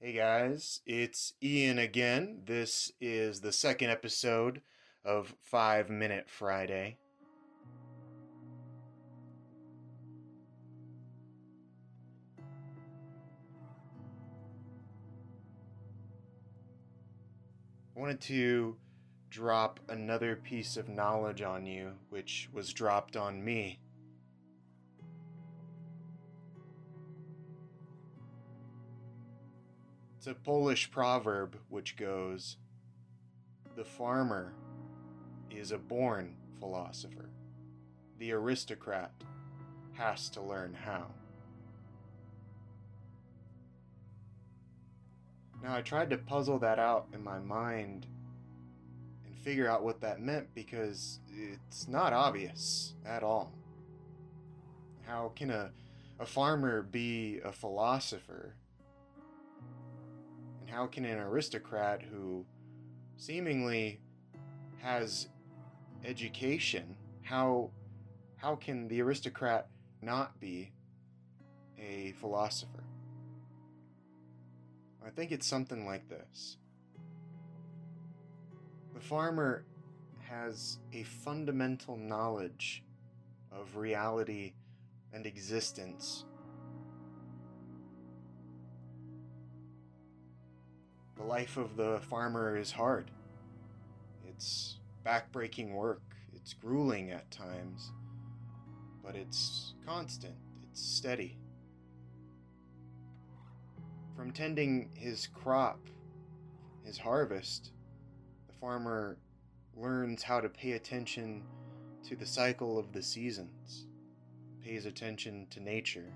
[0.00, 2.42] Hey guys, it's Ian again.
[2.46, 4.62] This is the second episode
[5.04, 6.98] of 5 Minute Friday.
[17.96, 18.76] I wanted to
[19.30, 23.80] drop another piece of knowledge on you, which was dropped on me.
[30.18, 32.56] It's a Polish proverb which goes
[33.76, 34.52] The farmer
[35.48, 37.30] is a born philosopher,
[38.18, 39.12] the aristocrat
[39.92, 41.06] has to learn how.
[45.62, 48.08] Now, I tried to puzzle that out in my mind
[49.24, 53.52] and figure out what that meant because it's not obvious at all.
[55.06, 55.70] How can a,
[56.18, 58.56] a farmer be a philosopher?
[60.68, 62.44] And how can an aristocrat who
[63.16, 64.00] seemingly
[64.82, 65.28] has
[66.04, 67.70] education, how,
[68.36, 69.68] how can the aristocrat
[70.02, 70.72] not be
[71.78, 72.84] a philosopher?
[75.04, 76.58] I think it's something like this.
[78.92, 79.64] The farmer
[80.20, 82.84] has a fundamental knowledge
[83.50, 84.52] of reality
[85.14, 86.26] and existence.
[91.18, 93.10] The life of the farmer is hard.
[94.26, 96.02] It's backbreaking work.
[96.32, 97.90] It's grueling at times,
[99.04, 100.36] but it's constant.
[100.62, 101.36] It's steady.
[104.16, 105.80] From tending his crop,
[106.84, 107.72] his harvest,
[108.46, 109.18] the farmer
[109.76, 111.42] learns how to pay attention
[112.08, 113.86] to the cycle of the seasons,
[114.62, 116.12] pays attention to nature,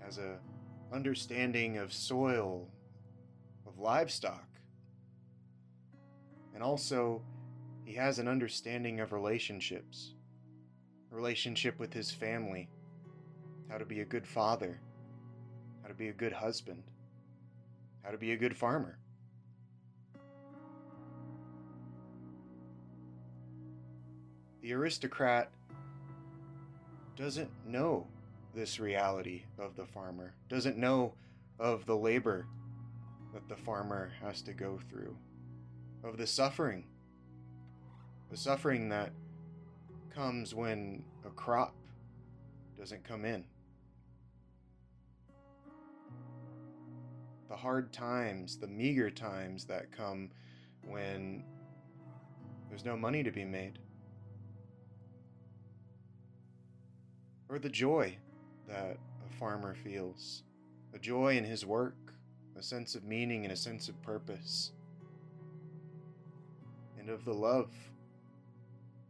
[0.00, 0.38] has a
[0.92, 2.68] understanding of soil,
[3.68, 4.46] of livestock,
[6.54, 7.22] and also
[7.84, 10.14] he has an understanding of relationships,
[11.10, 12.68] relationship with his family,
[13.68, 14.80] how to be a good father,
[15.82, 16.82] how to be a good husband,
[18.02, 18.98] how to be a good farmer.
[24.62, 25.50] The aristocrat
[27.16, 28.06] doesn't know
[28.54, 31.14] this reality of the farmer, doesn't know
[31.58, 32.46] of the labor
[33.32, 35.16] that the farmer has to go through,
[36.04, 36.84] of the suffering,
[38.30, 39.12] the suffering that
[40.14, 41.74] comes when a crop
[42.76, 43.44] doesn't come in.
[47.48, 50.30] the hard times, the meager times that come
[50.82, 51.42] when
[52.68, 53.78] there's no money to be made.
[57.48, 58.16] Or the joy
[58.68, 60.42] that a farmer feels,
[60.94, 61.96] a joy in his work,
[62.58, 64.72] a sense of meaning and a sense of purpose,
[66.98, 67.72] and of the love,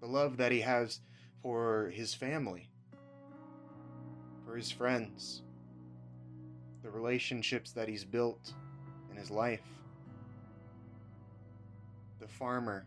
[0.00, 1.00] the love that he has
[1.42, 2.68] for his family,
[4.44, 5.42] for his friends.
[6.82, 8.54] The relationships that he's built
[9.10, 9.60] in his life.
[12.20, 12.86] The farmer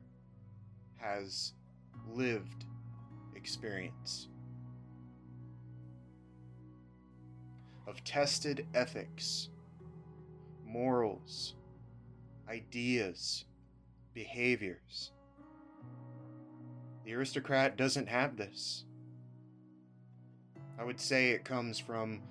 [0.98, 1.54] has
[2.10, 2.66] lived
[3.36, 4.30] experience.
[7.86, 9.50] Of tested ethics,
[10.74, 11.54] morals,
[12.50, 13.46] ideas,
[14.16, 15.12] behaviors.
[17.06, 18.86] The aristocrat doesn't have this.
[20.80, 22.24] I would say it comes from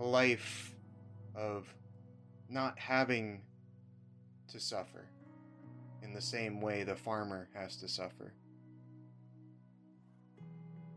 [0.00, 0.74] a life
[1.36, 1.72] of
[2.48, 3.42] not having
[4.48, 5.06] to suffer
[6.02, 8.34] in the same way the farmer has to suffer.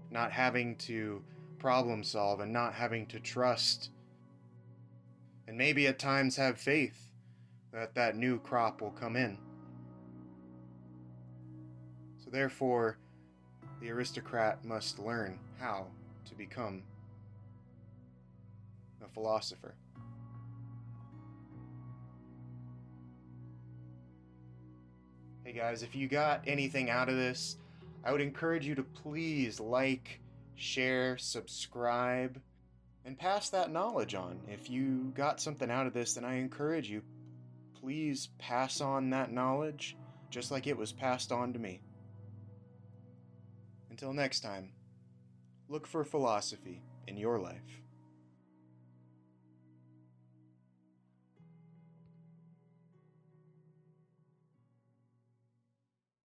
[0.09, 1.21] Not having to
[1.59, 3.91] problem solve and not having to trust.
[5.47, 7.11] And maybe at times have faith
[7.71, 9.37] that that new crop will come in.
[12.23, 12.97] So, therefore,
[13.79, 15.87] the aristocrat must learn how
[16.25, 16.83] to become
[19.03, 19.75] a philosopher.
[25.43, 27.55] Hey guys, if you got anything out of this,
[28.03, 30.19] I would encourage you to please like,
[30.55, 32.41] share, subscribe,
[33.07, 34.38] and pass that knowledge on.
[34.50, 37.01] If you got something out of this, then I encourage you,
[37.80, 39.95] please pass on that knowledge
[40.30, 41.80] just like it was passed on to me.
[43.89, 44.74] Until next time,
[45.69, 47.81] look for philosophy in your life.